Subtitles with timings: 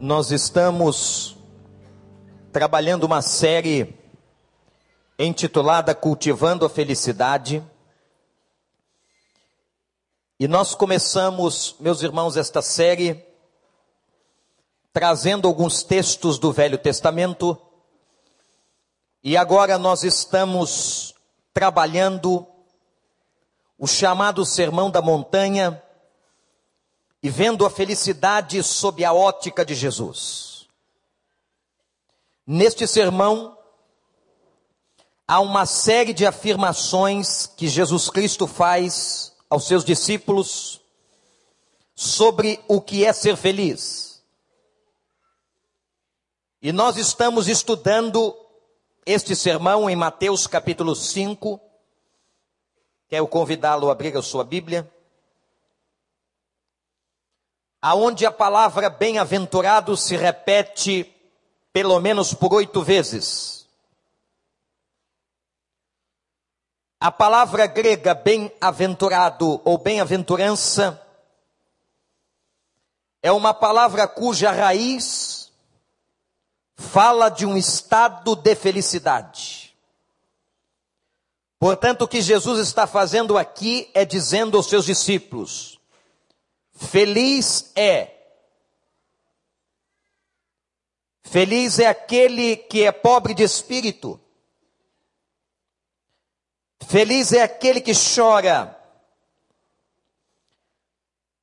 [0.00, 1.36] nós estamos
[2.50, 3.94] trabalhando uma série
[5.18, 7.62] intitulada Cultivando a Felicidade.
[10.38, 13.22] E nós começamos, meus irmãos, esta série
[14.90, 17.60] trazendo alguns textos do Velho Testamento.
[19.22, 21.14] E agora nós estamos
[21.52, 22.46] trabalhando
[23.78, 25.82] o chamado Sermão da Montanha
[27.22, 30.66] e vendo a felicidade sob a ótica de Jesus.
[32.46, 33.56] Neste sermão,
[35.28, 40.80] há uma série de afirmações que Jesus Cristo faz aos seus discípulos
[41.94, 44.22] sobre o que é ser feliz.
[46.62, 48.34] E nós estamos estudando
[49.04, 51.60] este sermão em Mateus capítulo 5.
[53.08, 54.90] Quero convidá-lo a abrir a sua Bíblia
[57.80, 61.14] aonde a palavra bem-aventurado se repete
[61.72, 63.66] pelo menos por oito vezes.
[67.00, 71.00] A palavra grega bem-aventurado ou bem-aventurança
[73.22, 75.50] é uma palavra cuja raiz
[76.76, 79.74] fala de um estado de felicidade.
[81.58, 85.79] Portanto, o que Jesus está fazendo aqui é dizendo aos seus discípulos:
[86.80, 88.16] Feliz é.
[91.22, 94.18] Feliz é aquele que é pobre de espírito.
[96.88, 98.76] Feliz é aquele que chora.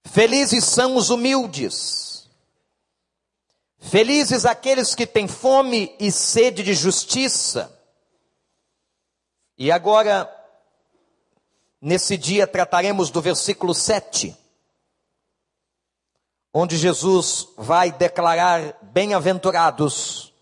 [0.04, 2.28] Felizes são os humildes.
[3.78, 7.80] Felizes aqueles que têm fome e sede de justiça.
[9.58, 10.30] E agora,
[11.80, 14.47] nesse dia, trataremos do versículo 7
[16.60, 20.34] onde Jesus vai declarar: Bem-aventurados,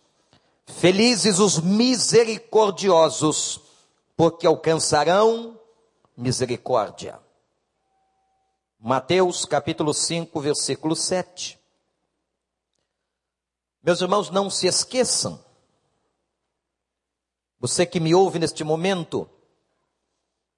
[0.65, 3.59] felizes os misericordiosos,
[4.15, 5.59] porque alcançarão
[6.15, 7.19] misericórdia.
[8.79, 11.59] Mateus capítulo 5, versículo 7.
[13.83, 15.43] Meus irmãos, não se esqueçam,
[17.59, 19.29] você que me ouve neste momento,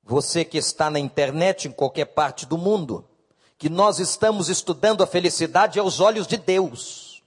[0.04, 3.10] você que está na internet em qualquer parte do mundo,
[3.58, 7.24] que nós estamos estudando a felicidade aos olhos de Deus.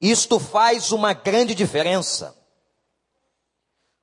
[0.00, 2.36] Isto faz uma grande diferença.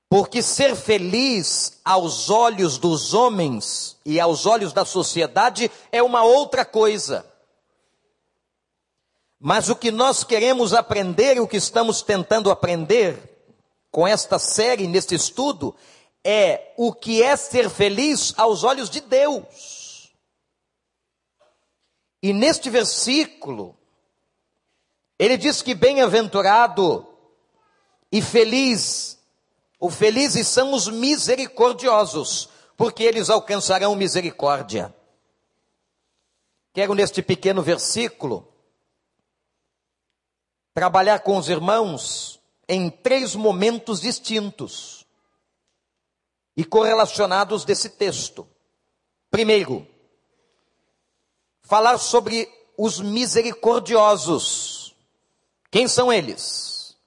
[0.09, 6.66] Porque ser feliz aos olhos dos homens e aos olhos da sociedade é uma outra
[6.66, 7.25] coisa.
[9.40, 13.18] Mas o que nós queremos aprender e o que estamos tentando aprender
[13.91, 15.75] com esta série, neste estudo,
[16.24, 19.78] é o que é ser feliz aos olhos de Deus.
[22.22, 23.78] E neste versículo,
[25.18, 27.07] ele diz que bem-aventurado
[28.12, 29.18] e feliz,
[29.80, 34.94] ou felizes são os misericordiosos, porque eles alcançarão misericórdia.
[36.74, 38.47] Quero neste pequeno versículo
[40.74, 45.06] trabalhar com os irmãos em três momentos distintos
[46.56, 48.47] e correlacionados desse texto.
[49.30, 49.88] Primeiro,
[51.69, 54.96] falar sobre os misericordiosos.
[55.69, 56.97] Quem são eles?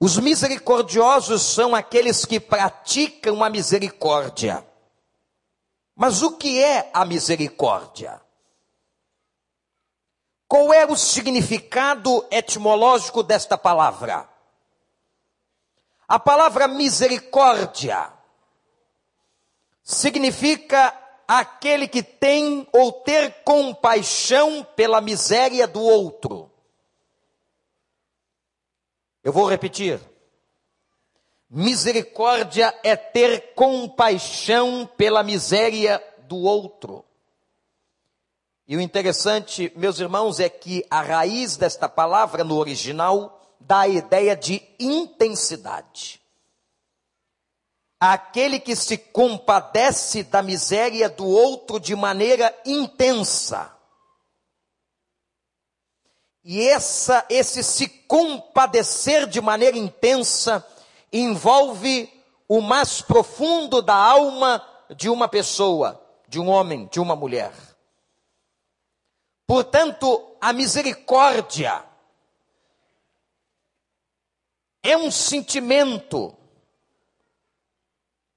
[0.00, 4.66] Os misericordiosos são aqueles que praticam a misericórdia.
[5.94, 8.20] Mas o que é a misericórdia?
[10.48, 14.28] Qual é o significado etimológico desta palavra?
[16.08, 18.12] A palavra misericórdia
[19.84, 26.50] significa aquele que tem ou ter compaixão pela miséria do outro.
[29.22, 30.00] Eu vou repetir.
[31.48, 37.04] Misericórdia é ter compaixão pela miséria do outro.
[38.66, 43.88] E o interessante, meus irmãos, é que a raiz desta palavra no original dá a
[43.88, 46.23] ideia de intensidade
[48.12, 53.74] aquele que se compadece da miséria do outro de maneira intensa.
[56.44, 60.66] E essa, esse se compadecer de maneira intensa
[61.10, 62.12] envolve
[62.46, 64.62] o mais profundo da alma
[64.94, 67.52] de uma pessoa, de um homem, de uma mulher.
[69.46, 71.82] Portanto, a misericórdia
[74.82, 76.36] é um sentimento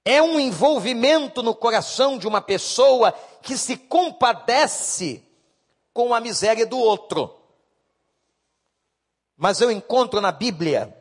[0.10, 3.12] é um envolvimento no coração de uma pessoa
[3.42, 5.22] que se compadece
[5.92, 7.38] com a miséria do outro.
[9.36, 10.98] Mas eu encontro na Bíblia,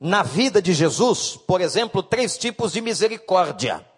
[0.00, 3.88] na vida de Jesus, por exemplo, três tipos de misericórdia.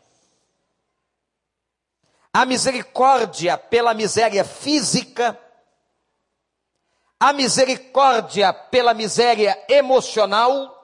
[2.31, 5.41] A misericórdia pela miséria física,
[7.19, 10.75] a misericórdia pela miséria emocional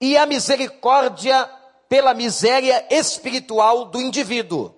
[0.00, 4.74] e a misericórdia pela miséria espiritual do indivíduo.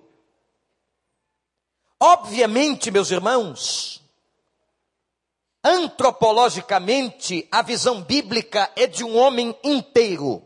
[1.99, 4.01] Obviamente, meus irmãos,
[5.63, 10.41] antropologicamente, a visão bíblica é de um homem inteiro.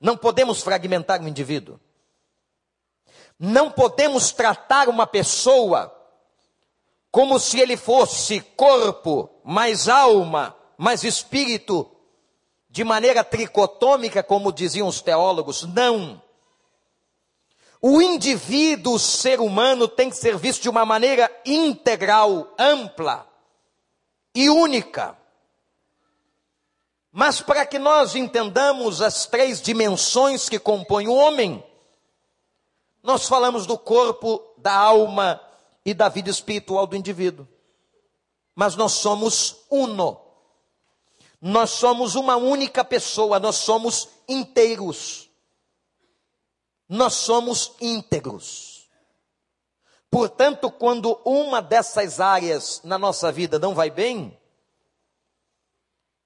[0.00, 1.78] Não podemos fragmentar um indivíduo.
[3.38, 5.92] Não podemos tratar uma pessoa
[7.10, 11.88] como se ele fosse corpo, mais alma, mais espírito,
[12.74, 15.62] de maneira tricotômica, como diziam os teólogos.
[15.62, 16.20] Não.
[17.80, 23.30] O indivíduo, o ser humano, tem que ser visto de uma maneira integral, ampla
[24.34, 25.16] e única.
[27.12, 31.64] Mas para que nós entendamos as três dimensões que compõem o homem,
[33.04, 35.40] nós falamos do corpo, da alma
[35.86, 37.46] e da vida espiritual do indivíduo.
[38.52, 40.23] Mas nós somos uno.
[41.46, 45.28] Nós somos uma única pessoa, nós somos inteiros.
[46.88, 48.88] Nós somos íntegros.
[50.10, 54.40] Portanto, quando uma dessas áreas na nossa vida não vai bem,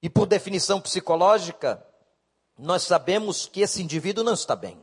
[0.01, 1.85] e por definição psicológica,
[2.57, 4.81] nós sabemos que esse indivíduo não está bem.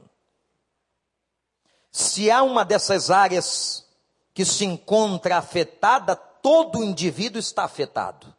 [1.89, 3.87] Se há uma dessas áreas
[4.33, 8.34] que se encontra afetada, todo indivíduo está afetado.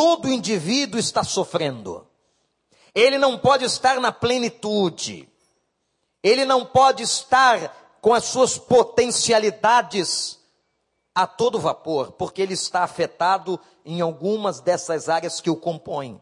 [0.00, 2.08] Todo indivíduo está sofrendo.
[2.94, 5.28] Ele não pode estar na plenitude.
[6.22, 10.38] Ele não pode estar com as suas potencialidades
[11.14, 16.18] a todo vapor, porque ele está afetado em algumas dessas áreas que o compõem.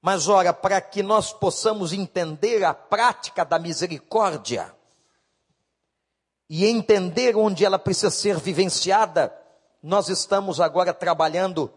[0.00, 4.72] Mas ora, para que nós possamos entender a prática da misericórdia
[6.48, 9.36] e entender onde ela precisa ser vivenciada,
[9.82, 11.74] nós estamos agora trabalhando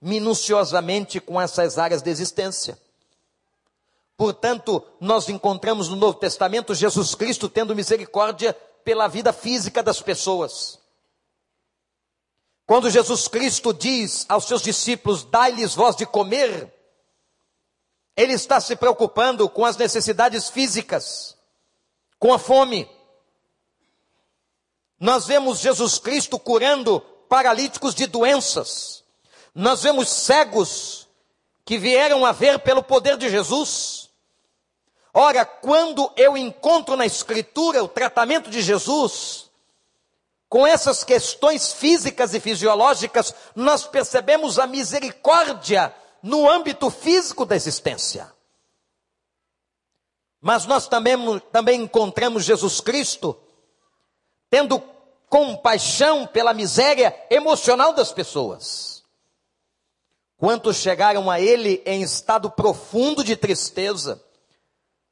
[0.00, 2.78] minuciosamente com essas áreas de existência.
[4.16, 8.54] Portanto, nós encontramos no Novo Testamento Jesus Cristo tendo misericórdia
[8.84, 10.78] pela vida física das pessoas.
[12.66, 16.72] Quando Jesus Cristo diz aos seus discípulos: Dai-lhes voz de comer,
[18.16, 21.36] ele está se preocupando com as necessidades físicas,
[22.18, 22.88] com a fome.
[24.98, 29.04] Nós vemos Jesus Cristo curando paralíticos de doenças.
[29.58, 31.08] Nós vemos cegos
[31.64, 34.10] que vieram a ver pelo poder de Jesus.
[35.14, 39.50] Ora, quando eu encontro na Escritura o tratamento de Jesus,
[40.46, 48.30] com essas questões físicas e fisiológicas, nós percebemos a misericórdia no âmbito físico da existência.
[50.38, 51.16] Mas nós também,
[51.50, 53.40] também encontramos Jesus Cristo
[54.50, 54.82] tendo
[55.30, 58.95] compaixão pela miséria emocional das pessoas.
[60.36, 64.22] Quantos chegaram a ele em estado profundo de tristeza,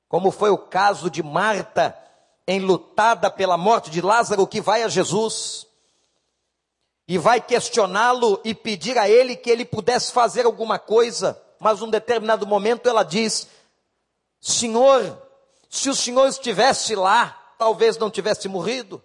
[0.09, 1.97] como foi o caso de Marta,
[2.47, 5.67] enlutada pela morte de Lázaro, que vai a Jesus
[7.07, 11.91] e vai questioná-lo e pedir a ele que ele pudesse fazer alguma coisa, mas num
[11.91, 13.47] determinado momento ela diz:
[14.41, 15.21] Senhor,
[15.69, 19.03] se o Senhor estivesse lá, talvez não tivesse morrido.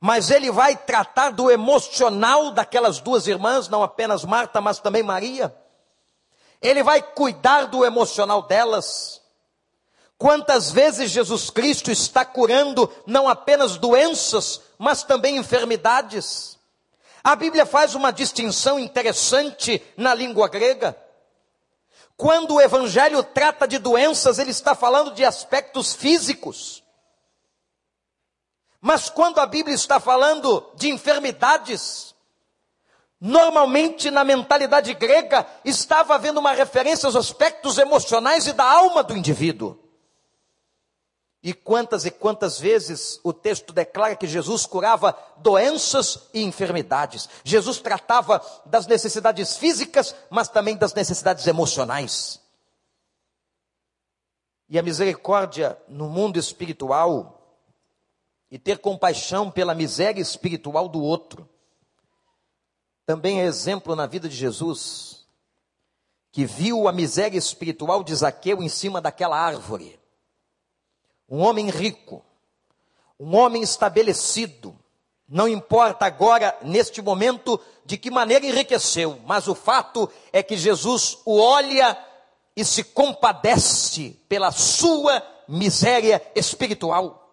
[0.00, 5.54] Mas ele vai tratar do emocional daquelas duas irmãs, não apenas Marta, mas também Maria.
[6.62, 9.20] Ele vai cuidar do emocional delas.
[10.16, 16.58] Quantas vezes Jesus Cristo está curando não apenas doenças, mas também enfermidades.
[17.22, 20.96] A Bíblia faz uma distinção interessante na língua grega.
[22.16, 26.82] Quando o Evangelho trata de doenças, ele está falando de aspectos físicos.
[28.80, 32.14] Mas quando a Bíblia está falando de enfermidades,
[33.20, 39.16] normalmente na mentalidade grega estava havendo uma referência aos aspectos emocionais e da alma do
[39.16, 39.78] indivíduo.
[41.42, 47.28] E quantas e quantas vezes o texto declara que Jesus curava doenças e enfermidades.
[47.44, 52.40] Jesus tratava das necessidades físicas, mas também das necessidades emocionais.
[54.68, 57.37] E a misericórdia no mundo espiritual
[58.50, 61.48] e ter compaixão pela miséria espiritual do outro
[63.04, 65.26] também é exemplo na vida de Jesus,
[66.30, 69.98] que viu a miséria espiritual de Zaqueu em cima daquela árvore
[71.28, 72.24] um homem rico,
[73.20, 74.74] um homem estabelecido,
[75.30, 81.18] Não importa agora, neste momento, de que maneira enriqueceu, mas o fato é que Jesus
[81.26, 82.02] o olha
[82.56, 87.27] e se compadece pela sua miséria espiritual.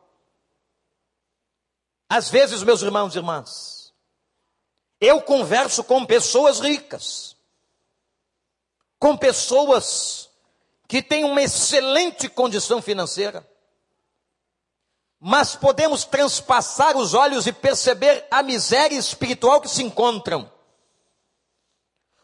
[2.09, 3.93] Às vezes, meus irmãos e irmãs,
[5.01, 7.35] eu converso com pessoas ricas,
[8.99, 10.29] com pessoas
[10.87, 13.47] que têm uma excelente condição financeira,
[15.19, 20.51] mas podemos transpassar os olhos e perceber a miséria espiritual que se encontram.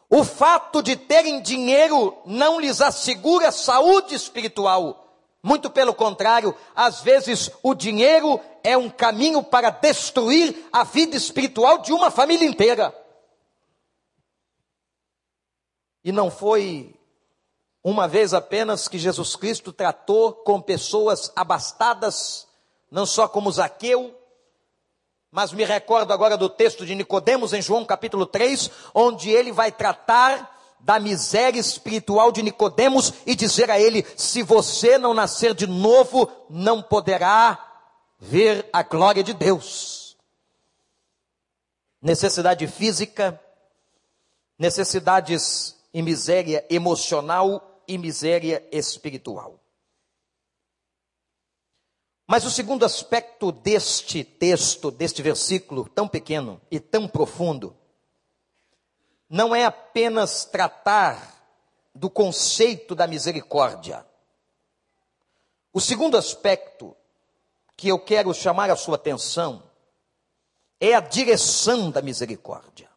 [0.08, 5.01] O fato de terem dinheiro não lhes assegura saúde espiritual.
[5.44, 11.80] Muito pelo contrário, às vezes o dinheiro é um caminho para destruir a vida espiritual
[11.80, 12.96] de uma família inteira.
[16.04, 16.96] E não foi
[17.84, 22.48] uma vez apenas que Jesus Cristo tratou com pessoas abastadas
[22.92, 24.16] não só como Zaqueu,
[25.32, 29.72] mas me recordo agora do texto de Nicodemos em João capítulo 3, onde ele vai
[29.72, 30.51] tratar
[30.84, 36.30] da miséria espiritual de Nicodemos e dizer a ele: se você não nascer de novo,
[36.50, 37.58] não poderá
[38.20, 40.18] ver a glória de Deus.
[42.02, 43.40] Necessidade física,
[44.58, 49.60] necessidades e miséria emocional e miséria espiritual.
[52.28, 57.76] Mas o segundo aspecto deste texto, deste versículo tão pequeno e tão profundo,
[59.32, 61.42] não é apenas tratar
[61.96, 64.06] do conceito da misericórdia.
[65.72, 66.94] O segundo aspecto
[67.78, 69.64] que eu quero chamar a sua atenção
[70.82, 72.92] é a direção da misericórdia.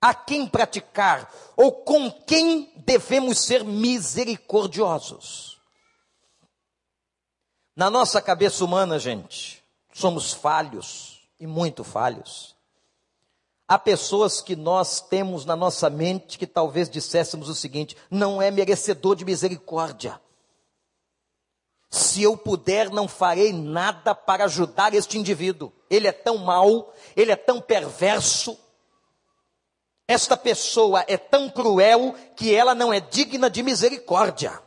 [0.00, 5.62] A quem praticar ou com quem devemos ser misericordiosos?
[7.76, 12.53] Na nossa cabeça humana, gente, somos falhos e muito falhos.
[13.66, 18.50] Há pessoas que nós temos na nossa mente que talvez disséssemos o seguinte: não é
[18.50, 20.20] merecedor de misericórdia.
[21.90, 25.72] Se eu puder, não farei nada para ajudar este indivíduo.
[25.88, 28.58] Ele é tão mau, ele é tão perverso.
[30.06, 34.60] Esta pessoa é tão cruel que ela não é digna de misericórdia.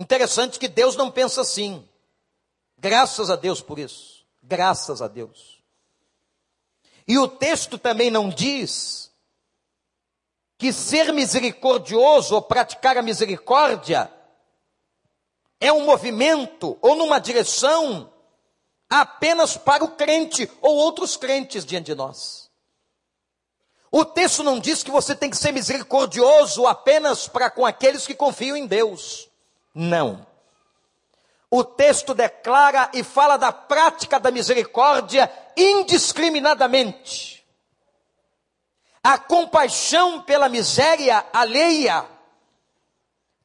[0.00, 1.86] Interessante que Deus não pensa assim.
[2.76, 4.26] Graças a Deus por isso.
[4.42, 5.57] Graças a Deus.
[7.08, 9.10] E o texto também não diz
[10.58, 14.12] que ser misericordioso ou praticar a misericórdia
[15.58, 18.12] é um movimento ou numa direção
[18.90, 22.50] apenas para o crente ou outros crentes diante de nós.
[23.90, 28.14] O texto não diz que você tem que ser misericordioso apenas para com aqueles que
[28.14, 29.30] confiam em Deus.
[29.74, 30.26] Não.
[31.50, 37.44] O texto declara e fala da prática da misericórdia indiscriminadamente.
[39.02, 42.06] A compaixão pela miséria alheia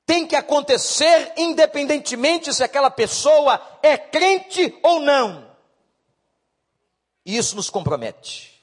[0.06, 5.52] tem que acontecer independentemente se aquela pessoa é crente ou não.
[7.26, 8.54] E isso nos compromete.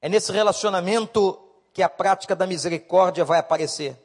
[0.00, 1.38] É nesse relacionamento
[1.74, 3.98] que a prática da misericórdia vai aparecer.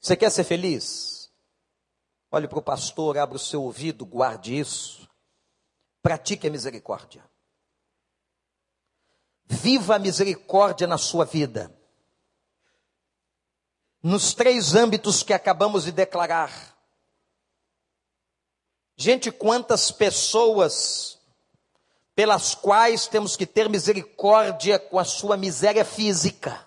[0.00, 1.30] Você quer ser feliz?
[2.30, 5.09] Olhe para o pastor, abra o seu ouvido, guarde isso.
[6.02, 7.24] Pratique a misericórdia.
[9.46, 11.74] Viva a misericórdia na sua vida.
[14.02, 16.76] Nos três âmbitos que acabamos de declarar.
[18.96, 21.18] Gente, quantas pessoas
[22.14, 26.66] pelas quais temos que ter misericórdia com a sua miséria física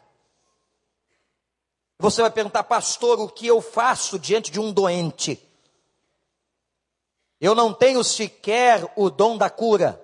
[2.03, 5.41] você vai perguntar, pastor, o que eu faço diante de um doente?
[7.43, 10.01] Eu não tenho sequer o dom da cura,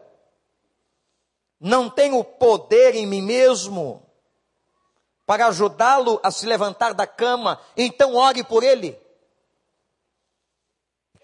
[1.58, 4.06] não tenho poder em mim mesmo
[5.26, 9.00] para ajudá-lo a se levantar da cama, então ore por ele,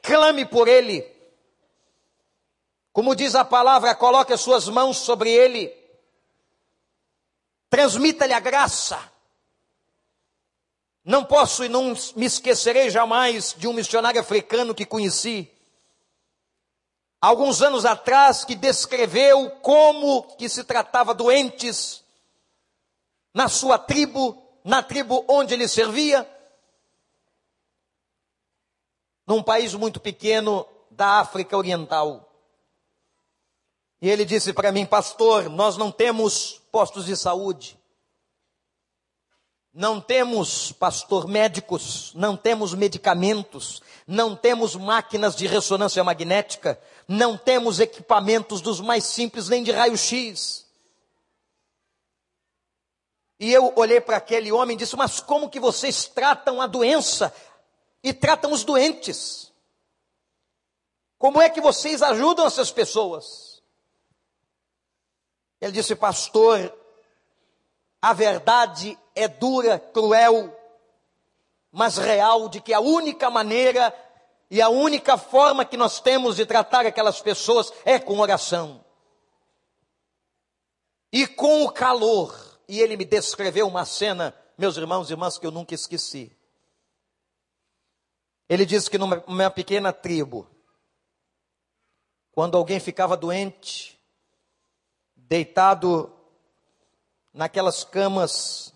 [0.02, 1.06] clame por ele,
[2.94, 5.70] como diz a palavra, coloque as suas mãos sobre ele,
[7.70, 9.12] transmita-lhe a graça,
[11.04, 15.52] não posso e não me esquecerei jamais de um missionário africano que conheci,
[17.22, 22.04] alguns anos atrás, que descreveu como que se tratava doentes
[23.34, 26.30] na sua tribo, na tribo onde ele servia,
[29.28, 32.32] num país muito pequeno da África Oriental.
[34.02, 37.78] E ele disse para mim, pastor, nós não temos postos de saúde.
[39.74, 47.80] Não temos, pastor, médicos, não temos medicamentos, não temos máquinas de ressonância magnética, não temos
[47.80, 50.66] equipamentos dos mais simples, nem de raio-x.
[53.40, 57.34] E eu olhei para aquele homem e disse: Mas como que vocês tratam a doença
[58.04, 59.52] e tratam os doentes?
[61.18, 63.62] Como é que vocês ajudam essas pessoas?
[65.60, 66.74] Ele disse: Pastor,
[68.02, 70.56] a verdade é dura, cruel,
[71.72, 73.94] mas real, de que a única maneira
[74.50, 78.84] e a única forma que nós temos de tratar aquelas pessoas é com oração.
[81.12, 82.60] E com o calor.
[82.68, 86.32] E ele me descreveu uma cena, meus irmãos e irmãs, que eu nunca esqueci.
[88.48, 90.48] Ele disse que numa, numa pequena tribo,
[92.32, 94.00] quando alguém ficava doente,
[95.16, 96.14] deitado
[97.34, 98.74] naquelas camas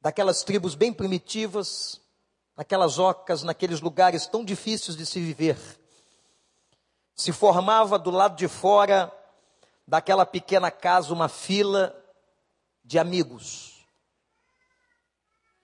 [0.00, 2.00] daquelas tribos bem primitivas,
[2.58, 5.56] naquelas ocas, naqueles lugares tão difíceis de se viver.
[7.14, 9.12] Se formava do lado de fora
[9.86, 11.94] daquela pequena casa uma fila
[12.84, 13.86] de amigos.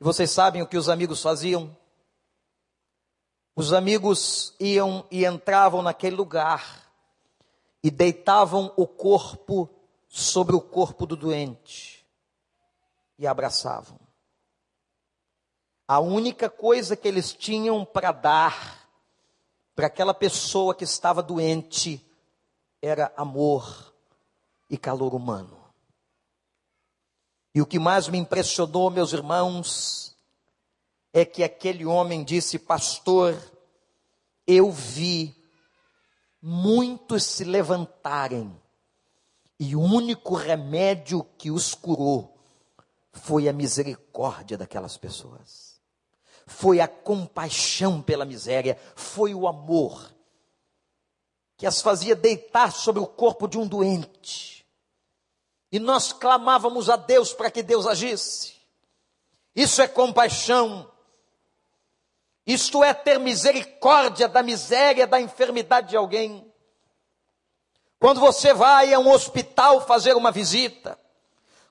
[0.01, 1.77] E vocês sabem o que os amigos faziam?
[3.57, 6.93] Os amigos iam e entravam naquele lugar
[7.83, 9.69] e deitavam o corpo
[10.09, 12.07] sobre o corpo do doente
[13.19, 14.04] e abraçavam.
[15.87, 18.89] A única coisa que eles tinham para dar
[19.75, 22.05] para aquela pessoa que estava doente
[22.81, 23.93] era amor
[24.71, 25.63] e calor humano.
[27.55, 30.17] E o que mais me impressionou, meus irmãos,
[31.13, 33.37] é que aquele homem disse: Pastor,
[34.47, 35.35] eu vi
[36.43, 38.61] muitos se levantarem
[39.59, 42.37] e o único remédio que os curou
[43.13, 45.64] foi a misericórdia daquelas pessoas.
[46.47, 50.15] Foi a compaixão pela miséria, foi o amor
[51.57, 54.67] que as fazia deitar sobre o corpo de um doente.
[55.71, 58.55] E nós clamávamos a Deus para que Deus agisse.
[59.55, 60.91] Isso é compaixão.
[62.47, 66.53] Isto é ter misericórdia da miséria, da enfermidade de alguém.
[67.99, 70.99] Quando você vai a um hospital fazer uma visita,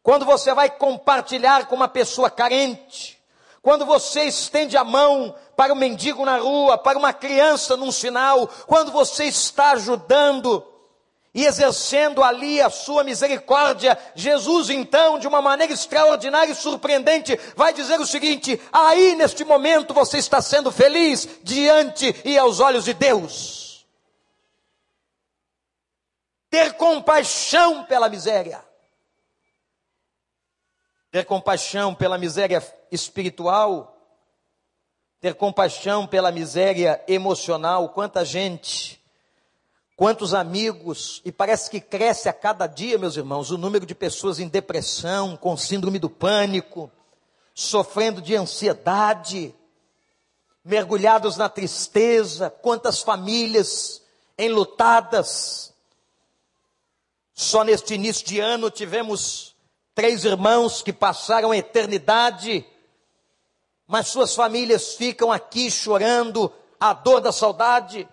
[0.01, 3.21] quando você vai compartilhar com uma pessoa carente,
[3.63, 7.93] quando você estende a mão para o um mendigo na rua, para uma criança num
[7.93, 10.61] sinal, quando você está ajudando
[11.33, 17.73] e exercendo ali a sua misericórdia, Jesus então, de uma maneira extraordinária e surpreendente, vai
[17.73, 22.93] dizer o seguinte: aí neste momento você está sendo feliz diante e aos olhos de
[22.93, 23.63] Deus
[26.49, 28.72] ter compaixão pela miséria.
[31.13, 32.59] Ter compaixão pela miséria
[32.91, 33.95] espiritual,
[35.21, 37.89] ter compaixão pela miséria emocional.
[37.89, 38.99] Quanta gente,
[39.95, 44.39] quantos amigos, e parece que cresce a cada dia, meus irmãos, o número de pessoas
[44.39, 46.91] em depressão, com síndrome do pânico,
[47.53, 49.53] sofrendo de ansiedade,
[50.65, 54.01] mergulhados na tristeza, quantas famílias
[54.35, 55.75] enlutadas,
[57.35, 59.52] só neste início de ano tivemos
[59.93, 62.65] três irmãos que passaram a eternidade,
[63.87, 68.07] mas suas famílias ficam aqui chorando a dor da saudade.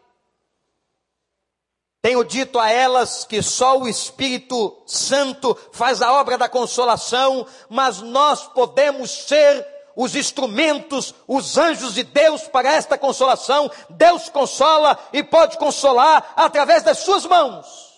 [2.03, 8.01] Tenho dito a elas que só o Espírito Santo faz a obra da consolação, mas
[8.01, 13.71] nós podemos ser os instrumentos, os anjos de Deus para esta consolação.
[13.91, 17.91] Deus consola e pode consolar através das suas mãos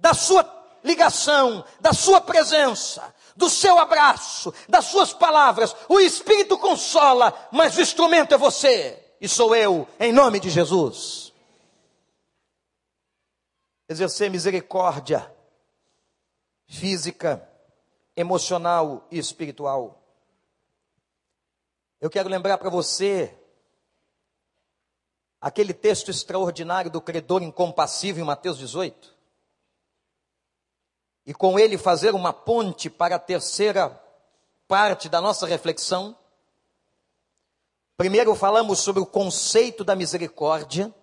[0.00, 0.42] da sua
[0.82, 5.74] ligação, da sua presença, do seu abraço, das suas palavras.
[5.88, 11.32] O Espírito consola, mas o instrumento é você e sou eu, em nome de Jesus.
[13.88, 15.34] Exercer misericórdia
[16.66, 17.46] física,
[18.16, 20.02] emocional e espiritual.
[22.00, 23.36] Eu quero lembrar para você
[25.40, 29.19] aquele texto extraordinário do credor incompassível em Mateus 18
[31.26, 34.00] e com ele fazer uma ponte para a terceira
[34.66, 36.16] parte da nossa reflexão.
[37.96, 40.94] Primeiro falamos sobre o conceito da misericórdia,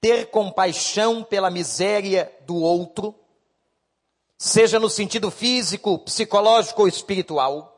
[0.00, 3.14] ter compaixão pela miséria do outro,
[4.38, 7.76] seja no sentido físico, psicológico ou espiritual.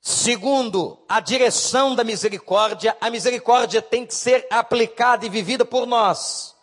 [0.00, 6.57] Segundo, a direção da misericórdia, a misericórdia tem que ser aplicada e vivida por nós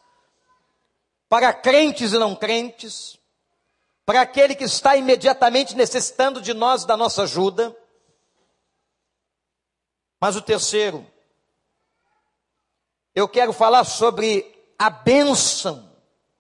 [1.35, 3.19] para crentes e não crentes,
[4.05, 7.75] para aquele que está imediatamente necessitando de nós, da nossa ajuda.
[10.17, 11.05] Mas o terceiro,
[13.13, 15.93] eu quero falar sobre a bênção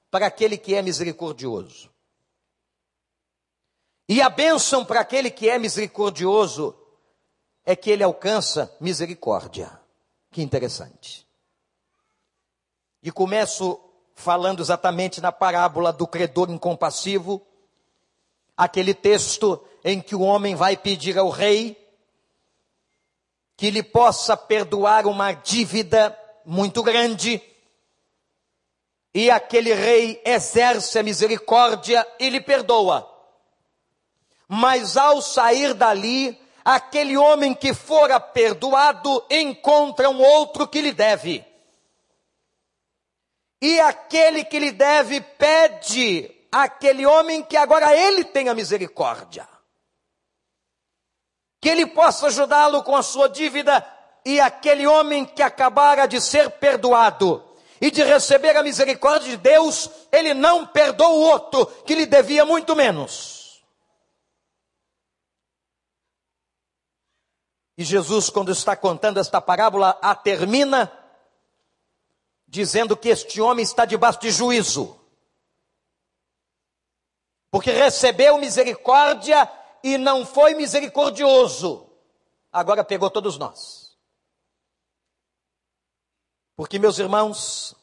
[0.09, 1.91] para aquele que é misericordioso.
[4.07, 6.73] E a bênção para aquele que é misericordioso
[7.65, 9.77] é que ele alcança misericórdia.
[10.31, 11.27] Que interessante.
[13.03, 13.81] E começo
[14.15, 17.45] falando exatamente na parábola do credor incompassivo,
[18.55, 21.77] aquele texto em que o homem vai pedir ao rei
[23.57, 27.41] que lhe possa perdoar uma dívida muito grande,
[29.13, 33.09] e aquele rei exerce a misericórdia e lhe perdoa.
[34.47, 41.45] Mas ao sair dali, aquele homem que fora perdoado encontra um outro que lhe deve.
[43.65, 49.49] E aquele que lhe deve pede àquele homem que agora ele tenha misericórdia.
[51.59, 53.83] Que ele possa ajudá-lo com a sua dívida
[54.23, 57.43] e aquele homem que acabara de ser perdoado
[57.81, 62.45] e de receber a misericórdia de Deus, ele não perdoa o outro que lhe devia
[62.45, 63.63] muito menos.
[67.75, 71.04] E Jesus, quando está contando esta parábola, a termina
[72.47, 74.99] dizendo que este homem está debaixo de juízo.
[77.51, 79.49] Porque recebeu misericórdia
[79.83, 81.89] e não foi misericordioso.
[82.51, 83.97] Agora pegou todos nós.
[86.55, 87.75] Porque, meus irmãos,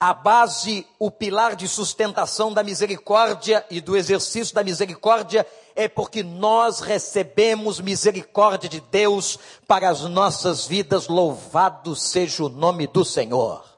[0.00, 6.22] a base, o pilar de sustentação da misericórdia e do exercício da misericórdia é porque
[6.22, 11.06] nós recebemos misericórdia de Deus para as nossas vidas.
[11.06, 13.69] Louvado seja o nome do Senhor.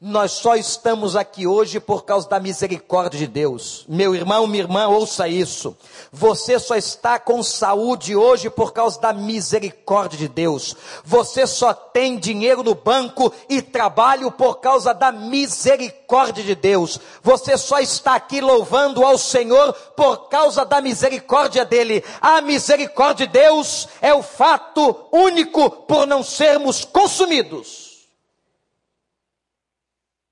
[0.00, 3.84] Nós só estamos aqui hoje por causa da misericórdia de Deus.
[3.88, 5.76] Meu irmão, minha irmã, ouça isso.
[6.12, 10.76] Você só está com saúde hoje por causa da misericórdia de Deus.
[11.04, 17.00] Você só tem dinheiro no banco e trabalho por causa da misericórdia de Deus.
[17.20, 22.04] Você só está aqui louvando ao Senhor por causa da misericórdia dele.
[22.20, 27.87] A misericórdia de Deus é o fato único por não sermos consumidos.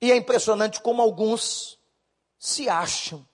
[0.00, 1.78] E é impressionante como alguns
[2.38, 3.26] se acham.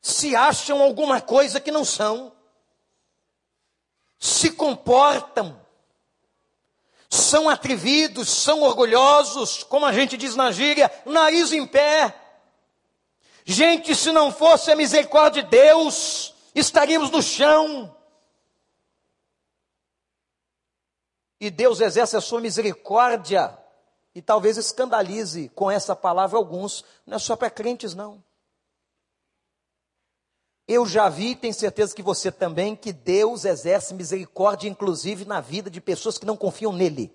[0.00, 2.32] Se acham alguma coisa que não são.
[4.18, 5.60] Se comportam.
[7.08, 12.18] São atrevidos, são orgulhosos, como a gente diz na gíria, nariz em pé.
[13.44, 17.94] Gente, se não fosse a misericórdia de Deus, estaríamos no chão.
[21.38, 23.61] E Deus exerce a sua misericórdia
[24.14, 28.22] e talvez escandalize com essa palavra alguns, não é só para crentes, não.
[30.68, 35.68] Eu já vi, tenho certeza que você também, que Deus exerce misericórdia, inclusive na vida
[35.68, 37.12] de pessoas que não confiam nele.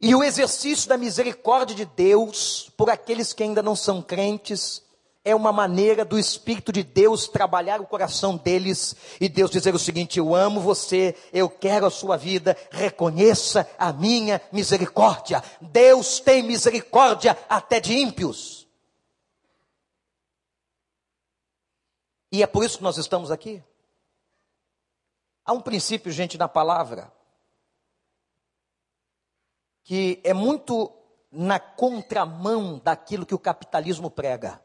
[0.00, 4.82] E o exercício da misericórdia de Deus por aqueles que ainda não são crentes
[5.24, 9.78] é uma maneira do Espírito de Deus trabalhar o coração deles e Deus dizer o
[9.78, 15.42] seguinte: Eu amo você, eu quero a sua vida, reconheça a minha misericórdia.
[15.60, 18.66] Deus tem misericórdia até de ímpios.
[22.32, 23.62] E é por isso que nós estamos aqui.
[25.44, 27.12] Há um princípio, gente, na palavra,
[29.84, 30.90] que é muito
[31.30, 34.60] na contramão daquilo que o capitalismo prega.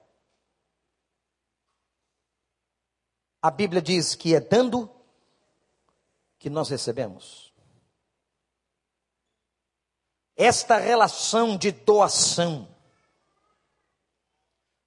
[3.41, 4.89] A Bíblia diz que é dando
[6.39, 7.53] que nós recebemos.
[10.35, 12.67] Esta relação de doação.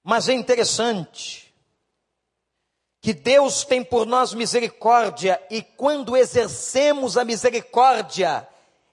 [0.03, 1.53] Mas é interessante
[3.01, 8.47] que Deus tem por nós misericórdia e quando exercemos a misericórdia,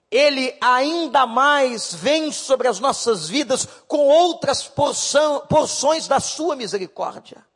[0.09, 7.48] Ele ainda mais vem sobre as nossas vidas com outras porção, porções da sua misericórdia.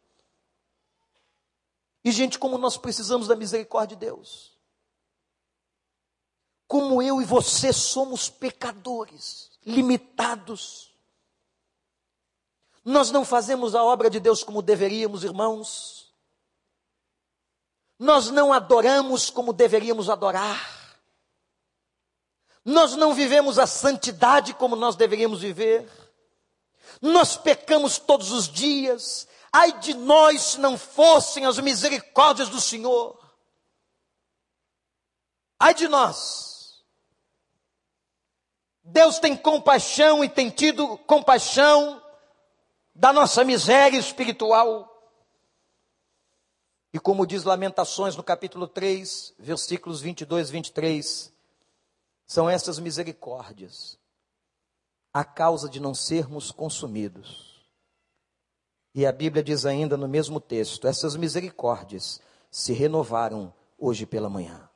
[2.04, 4.58] E, gente, como nós precisamos da misericórdia de Deus.
[6.68, 10.94] Como eu e você somos pecadores, limitados.
[12.84, 16.14] Nós não fazemos a obra de Deus como deveríamos, irmãos.
[17.98, 20.84] Nós não adoramos como deveríamos adorar.
[22.66, 25.90] Nós não vivemos a santidade como nós deveríamos viver.
[27.02, 33.24] Nós pecamos todos os dias, Ai de nós se não fossem as misericórdias do Senhor.
[35.60, 36.84] Ai de nós.
[38.84, 42.04] Deus tem compaixão e tem tido compaixão
[42.96, 44.90] da nossa miséria espiritual.
[46.92, 51.34] E como diz Lamentações no capítulo 3, versículos 22 e 23,
[52.26, 54.00] são essas misericórdias
[55.14, 57.53] a causa de não sermos consumidos.
[58.94, 64.70] E a Bíblia diz ainda no mesmo texto: essas misericórdias se renovaram hoje pela manhã.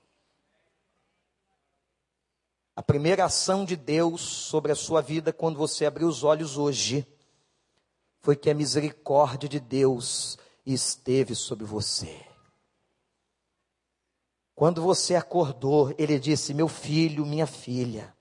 [2.75, 7.07] A primeira ação de Deus sobre a sua vida quando você abriu os olhos hoje
[8.19, 12.23] foi que a misericórdia de Deus esteve sobre você.
[14.53, 18.15] Quando você acordou, ele disse: Meu filho, minha filha,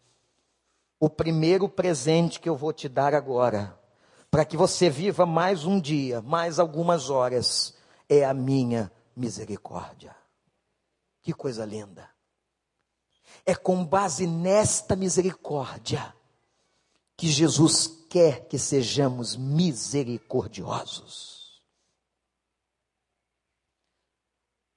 [1.01, 3.79] o primeiro presente que eu vou te dar agora,
[4.31, 7.77] para que você viva mais um dia, mais algumas horas,
[8.09, 10.17] é a minha misericórdia.
[11.23, 12.11] Que coisa linda.
[13.45, 16.13] É com base nesta misericórdia
[17.17, 21.37] que Jesus quer que sejamos misericordiosos.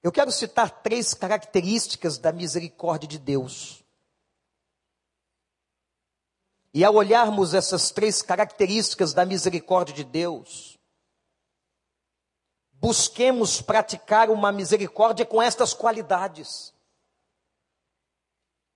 [0.02, 3.79] Eu quero citar três características da misericórdia de Deus.
[6.72, 10.78] E ao olharmos essas três características da misericórdia de Deus,
[12.72, 16.72] busquemos praticar uma misericórdia com estas qualidades.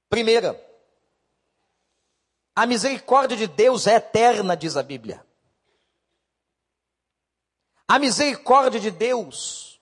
[0.09, 0.61] Primeira,
[2.55, 5.25] a misericórdia de Deus é eterna, diz a Bíblia.
[7.87, 9.81] A misericórdia de Deus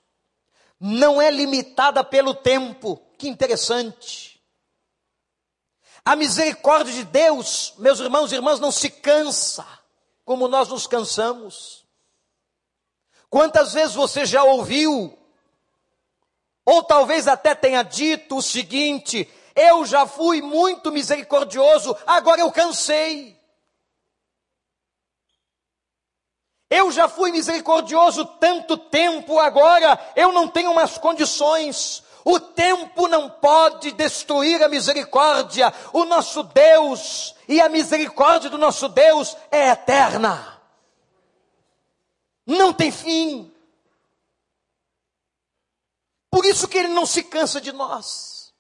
[0.79, 2.97] não é limitada pelo tempo.
[3.19, 4.32] Que interessante.
[6.05, 9.67] A misericórdia de Deus, meus irmãos e irmãs, não se cansa
[10.25, 11.87] como nós nos cansamos.
[13.31, 15.17] Quantas vezes você já ouviu,
[16.65, 23.41] ou talvez até tenha dito o seguinte: eu já fui muito misericordioso, agora eu cansei.
[26.69, 32.03] Eu já fui misericordioso tanto tempo, agora eu não tenho mais condições.
[32.25, 35.73] O tempo não pode destruir a misericórdia.
[35.93, 40.61] O nosso Deus e a misericórdia do nosso Deus é eterna.
[42.47, 43.53] Não tem fim.
[46.31, 48.53] Por isso que ele não se cansa de nós.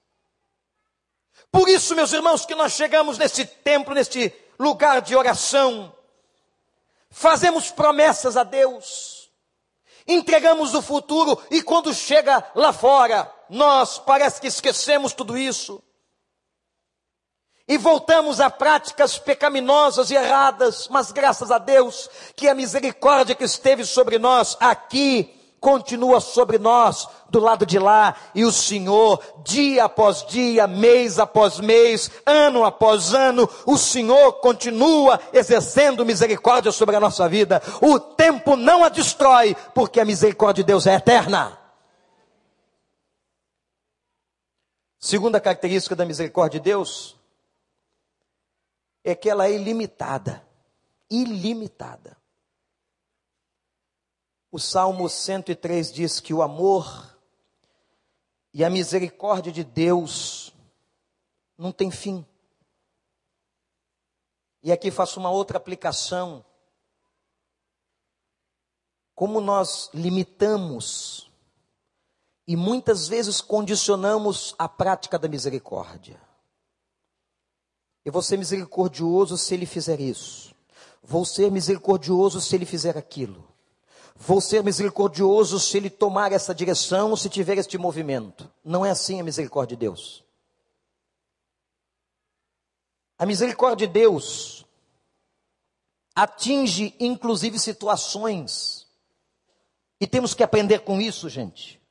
[1.50, 5.94] Por isso, meus irmãos, que nós chegamos nesse templo, neste lugar de oração,
[7.10, 9.30] fazemos promessas a Deus,
[10.06, 15.82] entregamos o futuro e quando chega lá fora, nós parece que esquecemos tudo isso.
[17.68, 23.44] E voltamos a práticas pecaminosas e erradas, mas graças a Deus que a misericórdia que
[23.44, 29.84] esteve sobre nós aqui continua sobre nós do lado de lá, e o Senhor, dia
[29.84, 37.00] após dia, mês após mês, ano após ano, o Senhor continua exercendo misericórdia sobre a
[37.00, 37.62] nossa vida.
[37.80, 41.61] O tempo não a destrói, porque a misericórdia de Deus é eterna.
[45.04, 47.18] Segunda característica da misericórdia de Deus
[49.02, 50.46] é que ela é ilimitada.
[51.10, 52.16] Ilimitada.
[54.48, 57.18] O Salmo 103 diz que o amor
[58.54, 60.54] e a misericórdia de Deus
[61.58, 62.24] não tem fim.
[64.62, 66.44] E aqui faço uma outra aplicação.
[69.16, 71.31] Como nós limitamos
[72.46, 76.20] e muitas vezes condicionamos a prática da misericórdia.
[78.04, 80.52] Eu vou ser misericordioso se ele fizer isso.
[81.02, 83.48] Vou ser misericordioso se ele fizer aquilo.
[84.16, 88.50] Vou ser misericordioso se ele tomar essa direção, se tiver este movimento.
[88.64, 90.24] Não é assim a misericórdia de Deus.
[93.18, 94.66] A misericórdia de Deus
[96.14, 98.86] atinge inclusive situações.
[100.00, 101.81] E temos que aprender com isso, gente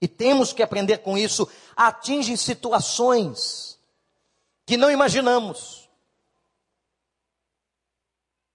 [0.00, 3.78] e temos que aprender com isso, atinge situações
[4.66, 5.88] que não imaginamos.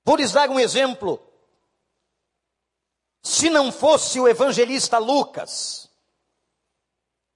[0.04, 1.20] Vou lhes dar um exemplo.
[3.22, 5.90] Se não fosse o evangelista Lucas,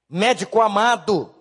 [0.07, 1.33] médico amado,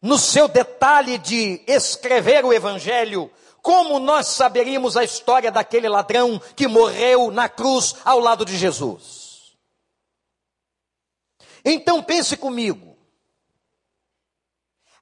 [0.00, 3.30] no seu detalhe de escrever o evangelho,
[3.60, 9.25] como nós saberíamos a história daquele ladrão que morreu na cruz ao lado de Jesus?
[11.68, 12.96] Então pense comigo.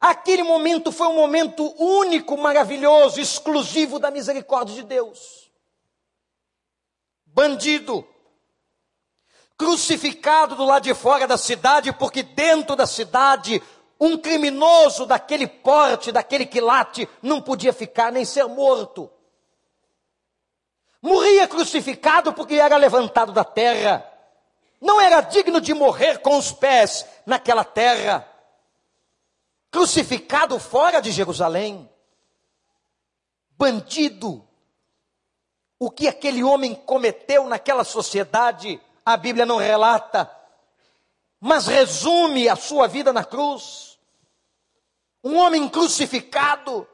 [0.00, 5.50] Aquele momento foi um momento único, maravilhoso, exclusivo da misericórdia de Deus.
[7.26, 8.06] Bandido,
[9.58, 13.62] crucificado do lado de fora da cidade, porque dentro da cidade
[14.00, 19.08] Um criminoso daquele porte, daquele quilate, não podia ficar nem ser morto.
[21.00, 24.13] Morria crucificado porque era levantado da terra.
[24.84, 28.30] Não era digno de morrer com os pés naquela terra.
[29.70, 31.90] Crucificado fora de Jerusalém.
[33.56, 34.46] Bandido.
[35.78, 40.30] O que aquele homem cometeu naquela sociedade, a Bíblia não relata,
[41.40, 43.98] mas resume a sua vida na cruz.
[45.24, 46.86] Um homem crucificado.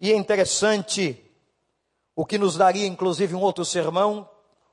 [0.00, 1.28] E é interessante,
[2.14, 4.30] o que nos daria inclusive um outro sermão,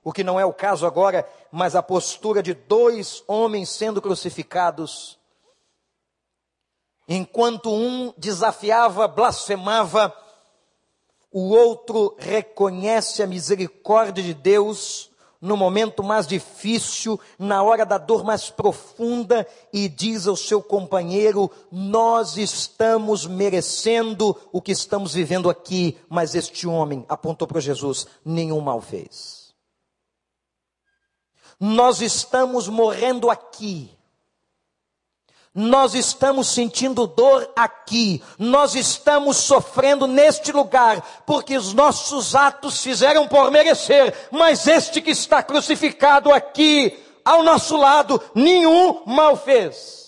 [0.09, 5.19] o que não é o caso agora, mas a postura de dois homens sendo crucificados.
[7.07, 10.11] Enquanto um desafiava, blasfemava,
[11.31, 18.23] o outro reconhece a misericórdia de Deus no momento mais difícil, na hora da dor
[18.23, 25.99] mais profunda, e diz ao seu companheiro: Nós estamos merecendo o que estamos vivendo aqui,
[26.09, 29.38] mas este homem apontou para Jesus, nenhum mal fez.
[31.59, 33.91] Nós estamos morrendo aqui,
[35.53, 43.27] nós estamos sentindo dor aqui, nós estamos sofrendo neste lugar, porque os nossos atos fizeram
[43.27, 49.99] por merecer, mas este que está crucificado aqui, ao nosso lado, nenhum mal fez.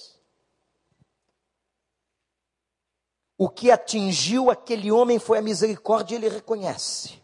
[3.37, 7.21] O que atingiu aquele homem foi a misericórdia, ele reconhece.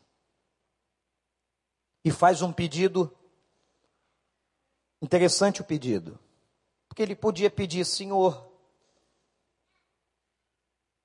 [2.03, 3.16] E faz um pedido.
[5.01, 6.19] Interessante o pedido.
[6.88, 8.49] Porque ele podia pedir, Senhor,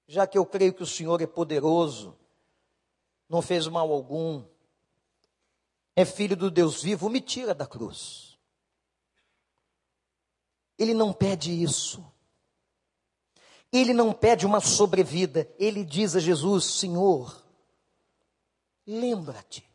[0.07, 2.17] já que eu creio que o Senhor é poderoso,
[3.29, 4.45] não fez mal algum,
[5.95, 8.39] é filho do Deus vivo, me tira da cruz.
[10.79, 12.05] Ele não pede isso.
[13.73, 15.51] Ele não pede uma sobrevida.
[15.59, 17.43] Ele diz a Jesus: Senhor,
[18.87, 19.72] lembra-te.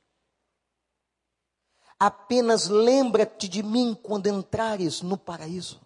[1.99, 5.81] Apenas lembra-te de mim quando entrares no paraíso.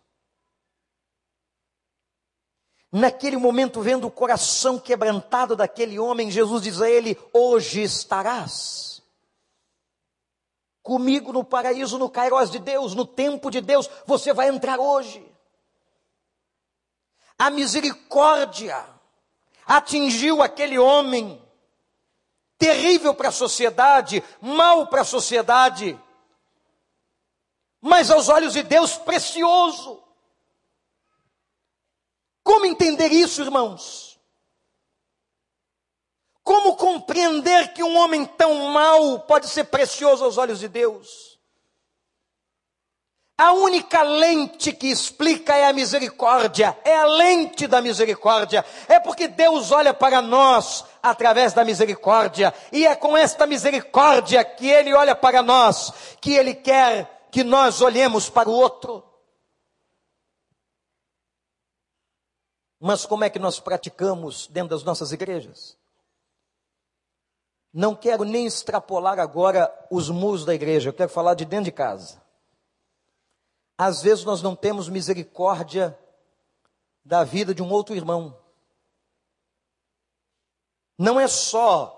[2.92, 9.02] Naquele momento, vendo o coração quebrantado daquele homem, Jesus diz a ele: Hoje estarás
[10.84, 15.26] comigo no paraíso, no Cairós de Deus, no tempo de Deus, você vai entrar hoje.
[17.38, 18.86] A misericórdia
[19.66, 21.41] atingiu aquele homem,
[22.62, 26.00] terrível para a sociedade, mal para a sociedade,
[27.82, 30.04] mas aos olhos de Deus precioso.
[32.44, 34.20] Como entender isso, irmãos?
[36.44, 41.41] Como compreender que um homem tão mau pode ser precioso aos olhos de Deus?
[43.42, 48.64] A única lente que explica é a misericórdia, é a lente da misericórdia.
[48.88, 54.68] É porque Deus olha para nós através da misericórdia, e é com esta misericórdia que
[54.68, 59.04] Ele olha para nós, que Ele quer que nós olhemos para o outro.
[62.80, 65.76] Mas como é que nós praticamos dentro das nossas igrejas?
[67.74, 71.72] Não quero nem extrapolar agora os muros da igreja, eu quero falar de dentro de
[71.72, 72.21] casa.
[73.84, 75.98] Às vezes nós não temos misericórdia
[77.04, 78.40] da vida de um outro irmão.
[80.96, 81.98] Não é só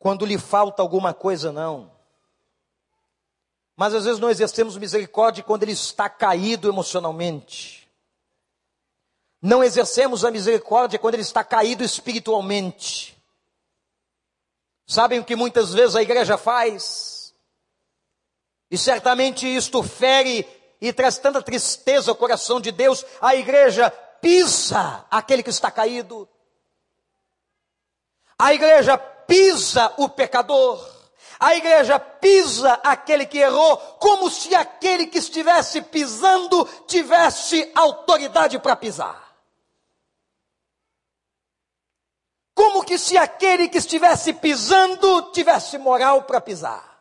[0.00, 1.92] quando lhe falta alguma coisa, não.
[3.76, 7.88] Mas às vezes não exercemos misericórdia quando ele está caído emocionalmente.
[9.40, 13.16] Não exercemos a misericórdia quando ele está caído espiritualmente.
[14.88, 17.11] Sabem o que muitas vezes a igreja faz?
[18.72, 20.48] E certamente isto fere
[20.80, 23.04] e traz tanta tristeza ao coração de Deus.
[23.20, 26.26] A igreja pisa aquele que está caído.
[28.38, 30.90] A igreja pisa o pecador.
[31.38, 38.74] A igreja pisa aquele que errou, como se aquele que estivesse pisando tivesse autoridade para
[38.74, 39.36] pisar.
[42.54, 46.91] Como que se aquele que estivesse pisando tivesse moral para pisar.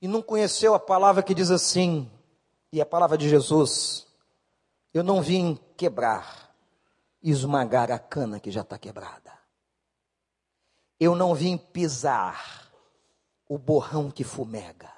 [0.00, 2.10] E não conheceu a palavra que diz assim,
[2.72, 4.06] e a palavra de Jesus:
[4.94, 6.54] Eu não vim quebrar,
[7.22, 9.32] esmagar a cana que já está quebrada.
[10.98, 12.70] Eu não vim pisar
[13.48, 14.92] o borrão que fumega.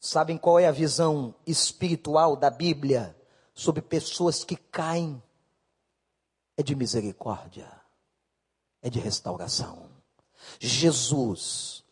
[0.00, 3.16] Sabem qual é a visão espiritual da Bíblia?
[3.54, 5.22] sobre pessoas que caem
[6.56, 7.70] é de misericórdia,
[8.82, 9.88] é de restauração.
[10.58, 11.83] Jesus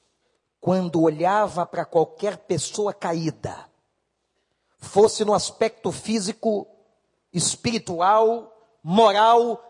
[0.62, 3.68] quando olhava para qualquer pessoa caída,
[4.78, 6.68] fosse no aspecto físico,
[7.32, 9.60] espiritual, moral,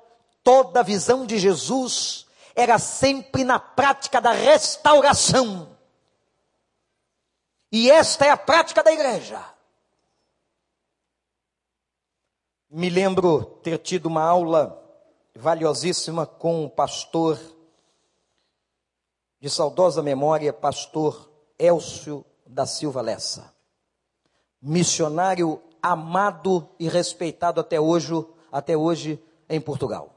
[0.44, 5.74] toda a visão de Jesus era sempre na prática da restauração.
[7.72, 9.42] E esta é a prática da igreja.
[12.68, 14.78] Me lembro ter tido uma aula
[15.34, 17.40] valiosíssima com um pastor
[19.42, 21.28] de saudosa memória, pastor
[21.58, 23.52] Elcio da Silva Lessa.
[24.62, 28.12] Missionário amado e respeitado até hoje,
[28.52, 30.14] até hoje em Portugal.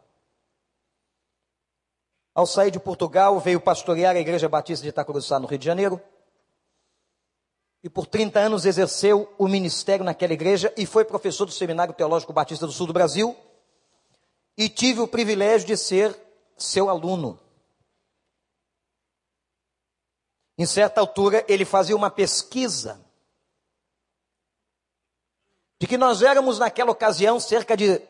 [2.36, 6.00] Ao sair de Portugal, veio pastorear a Igreja Batista de Itacuruçá, no Rio de Janeiro.
[7.84, 12.32] E por 30 anos exerceu o ministério naquela igreja e foi professor do Seminário Teológico
[12.32, 13.36] Batista do Sul do Brasil.
[14.56, 16.16] E tive o privilégio de ser
[16.56, 17.40] seu aluno.
[20.58, 23.04] Em certa altura, ele fazia uma pesquisa
[25.80, 28.02] de que nós éramos, naquela ocasião, cerca de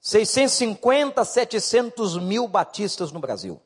[0.00, 3.60] 650, 700 mil batistas no Brasil.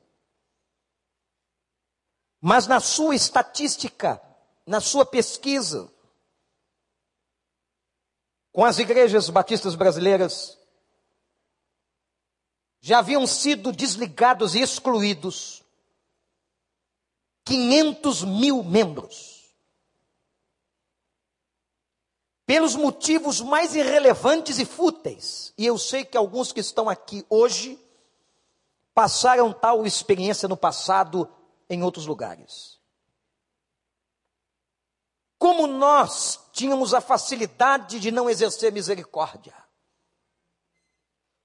[2.41, 4.23] Mas na sua estatística,
[4.65, 5.91] na sua pesquisa,
[8.53, 10.57] com as igrejas batistas brasileiras,
[12.81, 15.65] já haviam sido desligados e excluídos
[17.49, 19.55] 500 mil membros.
[22.45, 25.55] Pelos motivos mais irrelevantes e fúteis.
[25.57, 27.79] E eu sei que alguns que estão aqui hoje
[28.95, 31.31] passaram tal experiência no passado
[31.71, 32.79] em outros lugares.
[35.39, 39.55] Como nós tínhamos a facilidade de não exercer misericórdia.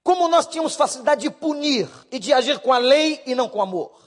[0.03, 3.61] Como nós tínhamos facilidade de punir e de agir com a lei e não com
[3.61, 4.02] amor.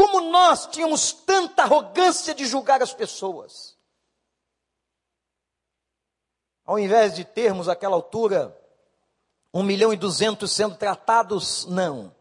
[0.00, 3.76] Como nós tínhamos tanta arrogância de julgar as pessoas.
[6.64, 8.58] Ao invés de termos aquela altura
[9.52, 12.16] um milhão e duzentos sendo tratados, não.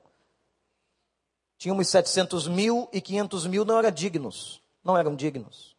[1.58, 5.74] Tínhamos 700 mil e 500 mil não eram dignos, não eram dignos.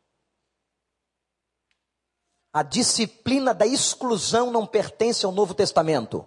[2.51, 6.27] A disciplina da exclusão não pertence ao Novo Testamento.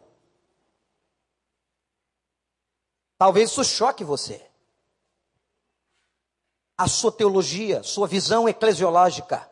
[3.17, 4.52] Talvez isso choque você
[6.77, 9.49] a sua teologia, sua visão eclesiológica.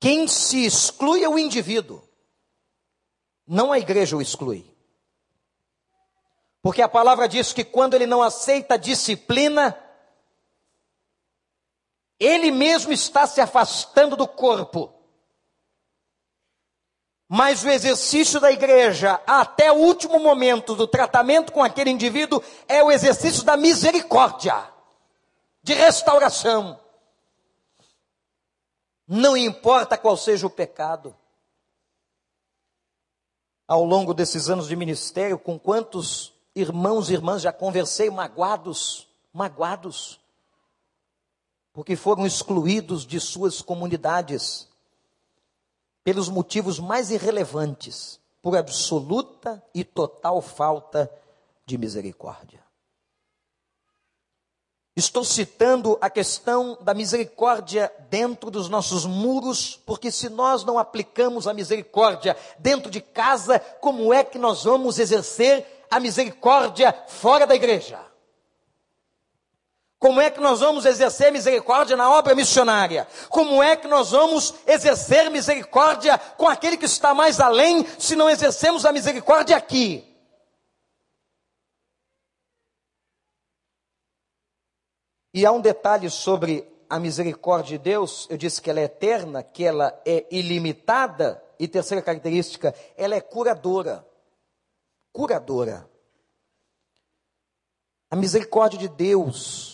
[0.00, 2.06] Quem se exclui é o indivíduo,
[3.46, 4.70] não a igreja o exclui.
[6.60, 9.78] Porque a palavra diz que quando ele não aceita a disciplina,
[12.18, 14.92] ele mesmo está se afastando do corpo.
[17.36, 22.80] Mas o exercício da igreja, até o último momento do tratamento com aquele indivíduo, é
[22.80, 24.54] o exercício da misericórdia,
[25.60, 26.78] de restauração.
[29.04, 31.12] Não importa qual seja o pecado.
[33.66, 40.20] Ao longo desses anos de ministério, com quantos irmãos e irmãs já conversei magoados, magoados,
[41.72, 44.68] porque foram excluídos de suas comunidades
[46.04, 51.10] pelos motivos mais irrelevantes, por absoluta e total falta
[51.64, 52.62] de misericórdia.
[54.96, 61.48] Estou citando a questão da misericórdia dentro dos nossos muros, porque se nós não aplicamos
[61.48, 67.56] a misericórdia dentro de casa, como é que nós vamos exercer a misericórdia fora da
[67.56, 67.98] igreja?
[70.04, 73.08] Como é que nós vamos exercer misericórdia na obra missionária?
[73.30, 78.28] Como é que nós vamos exercer misericórdia com aquele que está mais além, se não
[78.28, 80.04] exercemos a misericórdia aqui?
[85.32, 89.42] E há um detalhe sobre a misericórdia de Deus, eu disse que ela é eterna,
[89.42, 94.06] que ela é ilimitada, e terceira característica, ela é curadora.
[95.14, 95.88] Curadora.
[98.10, 99.73] A misericórdia de Deus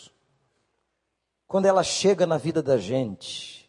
[1.50, 3.68] quando ela chega na vida da gente,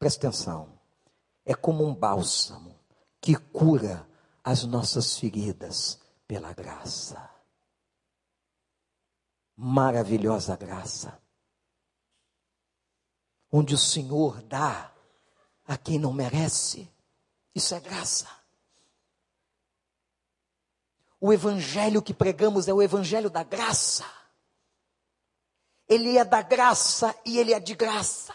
[0.00, 0.80] presta atenção,
[1.44, 2.76] é como um bálsamo
[3.20, 4.04] que cura
[4.42, 7.30] as nossas feridas pela graça.
[9.56, 11.16] Maravilhosa graça.
[13.52, 14.92] Onde o Senhor dá
[15.68, 16.92] a quem não merece.
[17.54, 18.26] Isso é graça.
[21.20, 24.17] O evangelho que pregamos é o evangelho da graça.
[25.88, 28.34] Ele é da graça e ele é de graça.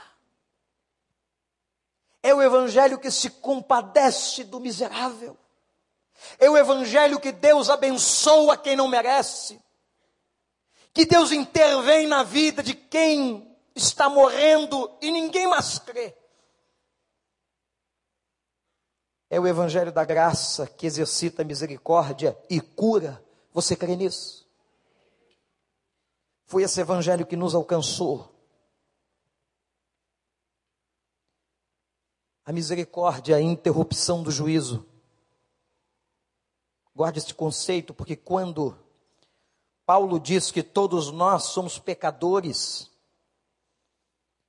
[2.21, 5.37] É o evangelho que se compadece do miserável.
[6.39, 9.59] É o evangelho que Deus abençoa quem não merece.
[10.93, 16.15] Que Deus intervém na vida de quem está morrendo e ninguém mais crê.
[19.29, 23.23] É o evangelho da graça que exercita misericórdia e cura.
[23.51, 24.42] Você crê nisso?
[26.53, 28.31] Foi esse evangelho que nos alcançou.
[32.45, 34.85] A misericórdia a interrupção do juízo.
[36.95, 38.77] Guarde este conceito, porque quando
[39.83, 42.91] Paulo diz que todos nós somos pecadores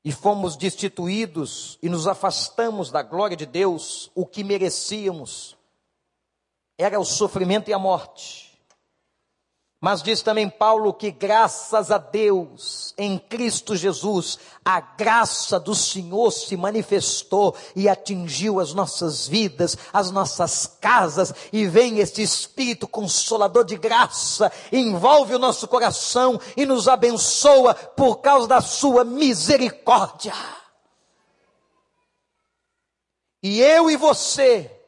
[0.05, 5.57] e fomos destituídos e nos afastamos da glória de Deus, o que merecíamos
[6.77, 8.54] era o sofrimento e a morte.
[9.85, 16.31] Mas diz também Paulo que graças a Deus, em Cristo Jesus, a graça do Senhor
[16.31, 23.63] se manifestou e atingiu as nossas vidas, as nossas casas, e vem este Espírito Consolador
[23.63, 30.33] de graça, envolve o nosso coração e nos abençoa por causa da sua misericórdia.
[33.43, 34.81] E eu e você,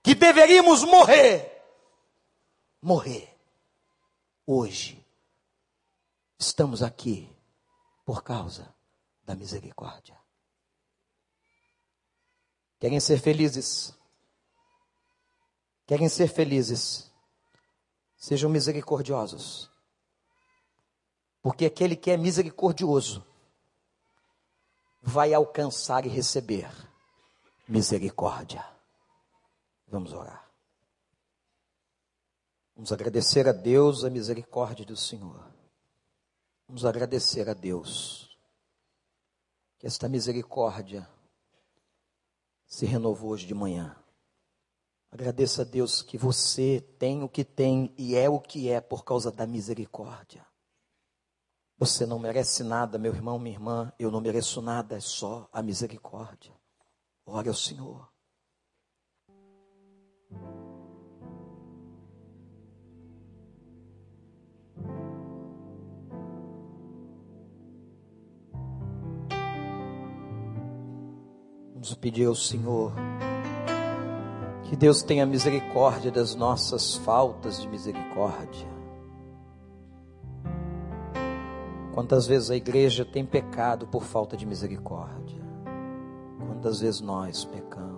[0.00, 1.60] que deveríamos morrer,
[2.80, 3.36] morrer
[4.50, 5.06] hoje
[6.38, 7.30] estamos aqui
[8.02, 8.74] por causa
[9.22, 10.18] da misericórdia.
[12.80, 13.94] Querem ser felizes?
[15.86, 17.12] Querem ser felizes?
[18.16, 19.70] Sejam misericordiosos.
[21.42, 23.22] Porque aquele que é misericordioso
[25.02, 26.70] vai alcançar e receber
[27.68, 28.64] misericórdia.
[29.86, 30.47] Vamos orar.
[32.78, 35.52] Vamos agradecer a Deus a misericórdia do Senhor.
[36.68, 38.38] Vamos agradecer a Deus
[39.80, 41.10] que esta misericórdia
[42.64, 44.00] se renovou hoje de manhã.
[45.10, 49.04] Agradeça a Deus que você tem o que tem e é o que é por
[49.04, 50.46] causa da misericórdia.
[51.78, 55.60] Você não merece nada, meu irmão, minha irmã, eu não mereço nada, é só a
[55.64, 56.54] misericórdia.
[57.26, 58.08] Ore ao Senhor.
[71.78, 72.92] Vamos pedir ao Senhor
[74.64, 78.66] que Deus tenha misericórdia das nossas faltas de misericórdia.
[81.94, 85.40] Quantas vezes a igreja tem pecado por falta de misericórdia?
[86.48, 87.97] Quantas vezes nós pecamos?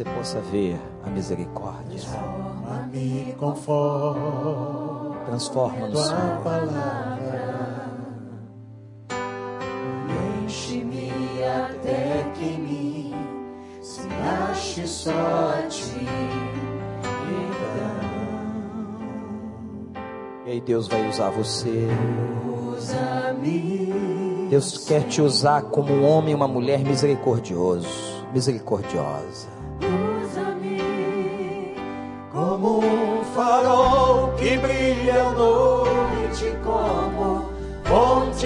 [0.00, 1.98] Você possa ver a misericórdia.
[2.00, 6.40] Transforma-me conforme Transforma-nos, Senhor.
[6.42, 7.90] palavra.
[10.44, 11.12] Enche-me
[11.44, 13.14] até que em mim
[13.82, 14.08] se
[14.50, 16.06] ache só a ti.
[20.46, 21.86] E aí Deus vai usar você.
[22.72, 24.48] Usa-me.
[24.48, 27.86] Deus quer te usar como um homem e uma mulher misericordioso,
[28.32, 29.59] misericordiosa.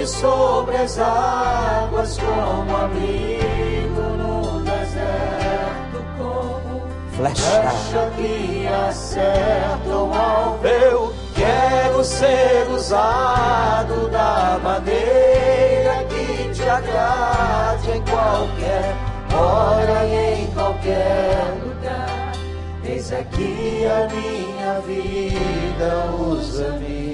[0.07, 6.83] Sobre as águas, como abrigo no deserto, como
[7.13, 7.43] Flecha.
[7.43, 10.67] flecha que acerta o alvo.
[10.67, 18.95] Eu quero ser usado da maneira que te agrade em qualquer
[19.35, 22.33] hora e em qualquer lugar.
[22.85, 27.14] Eis aqui a minha vida, usa-me.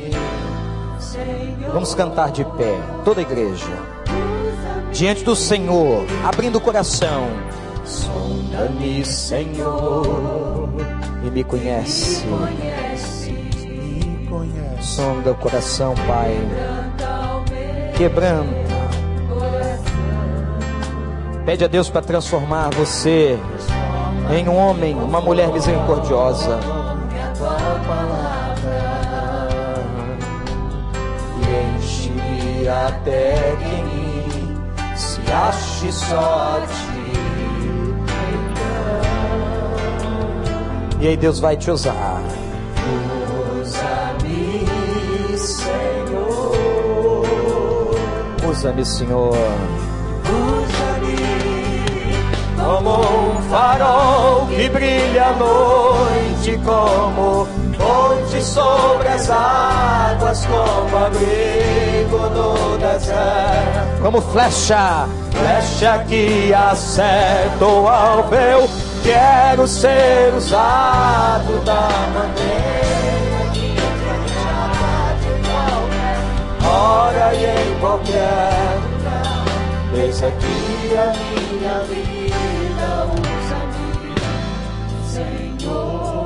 [1.72, 3.72] Vamos cantar de pé, toda a igreja,
[4.92, 7.28] diante do Senhor, abrindo o coração
[7.84, 10.70] sonda-me, Senhor.
[11.24, 12.24] e me conhece.
[12.26, 14.82] Conhece, me conhece.
[14.82, 16.36] Sonda o coração, Pai.
[17.96, 18.70] Quebranta.
[21.44, 23.38] Pede a Deus para transformar você
[24.30, 26.79] em um homem, uma mulher misericordiosa.
[32.90, 36.90] até que se ache sorte.
[41.00, 42.20] E aí Deus vai te usar.
[43.58, 44.66] Usa-me,
[45.38, 46.56] Senhor.
[48.50, 49.34] Usa-me, Senhor.
[50.26, 51.40] Usa-me
[52.62, 61.89] como um farol que brilha à noite, como ponte sobre as águas, como abrir.
[64.02, 68.30] Como flecha, flecha que acerta o alvo.
[69.02, 73.74] Quero ser usado da maneira que
[76.66, 79.44] hora e em qualquer lugar.
[79.94, 84.14] Eis aqui a minha vida, usa-me,
[85.58, 86.24] Senhor.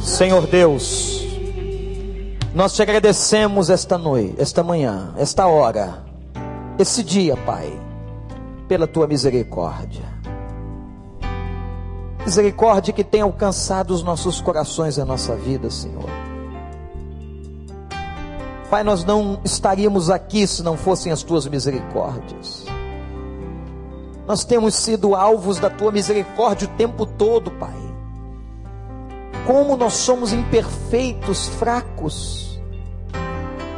[0.00, 1.11] Senhor Deus,
[2.54, 6.04] nós te agradecemos esta noite, esta manhã, esta hora,
[6.78, 7.72] esse dia, Pai,
[8.68, 10.04] pela tua misericórdia.
[12.24, 16.08] Misericórdia que tem alcançado os nossos corações e a nossa vida, Senhor.
[18.70, 22.64] Pai, nós não estaríamos aqui se não fossem as tuas misericórdias.
[24.26, 27.91] Nós temos sido alvos da tua misericórdia o tempo todo, Pai.
[29.46, 32.60] Como nós somos imperfeitos, fracos.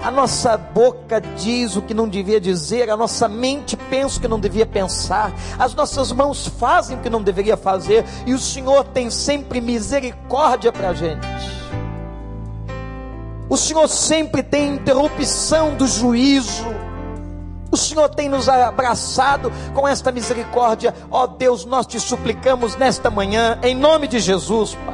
[0.03, 4.29] A nossa boca diz o que não devia dizer, a nossa mente pensa o que
[4.29, 8.85] não devia pensar, as nossas mãos fazem o que não deveria fazer, e o Senhor
[8.85, 11.27] tem sempre misericórdia para a gente.
[13.49, 16.67] O Senhor sempre tem interrupção do juízo.
[17.71, 20.95] O Senhor tem nos abraçado com esta misericórdia.
[21.11, 24.94] Ó oh Deus, nós te suplicamos nesta manhã, em nome de Jesus, Pai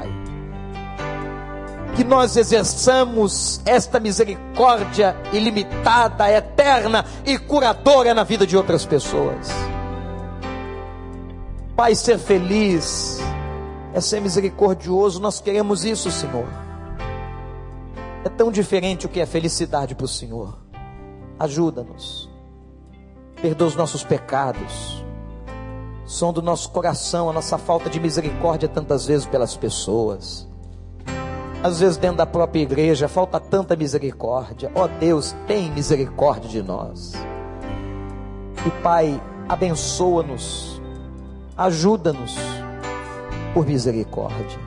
[2.01, 9.49] que nós exerçamos esta misericórdia ilimitada, eterna e curadora na vida de outras pessoas.
[11.77, 13.19] Pai, ser feliz
[13.93, 16.49] é ser misericordioso, nós queremos isso, Senhor.
[18.25, 20.57] É tão diferente o que é felicidade para o Senhor.
[21.39, 22.31] Ajuda-nos,
[23.43, 25.05] perdoa os nossos pecados,
[26.07, 30.49] som do nosso coração, a nossa falta de misericórdia tantas vezes pelas pessoas
[31.63, 34.71] às vezes dentro da própria igreja falta tanta misericórdia.
[34.75, 37.13] Ó oh, Deus, tem misericórdia de nós.
[38.67, 40.81] E Pai, abençoa-nos,
[41.57, 42.37] ajuda-nos
[43.53, 44.59] por misericórdia.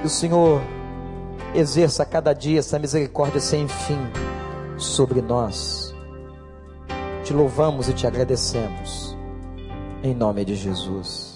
[0.00, 0.60] Que o Senhor
[1.54, 3.98] exerça cada dia essa misericórdia sem fim
[4.76, 5.94] sobre nós.
[7.24, 9.16] Te louvamos e te agradecemos.
[10.02, 11.31] Em nome de Jesus.